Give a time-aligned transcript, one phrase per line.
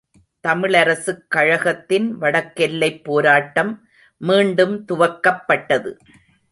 [0.47, 3.79] தமிழரசுக் கழகத்தின் வடக்கெல்லைப்போராட்டம்
[4.21, 5.91] மீண்டும் துவக்கப்பட்டது.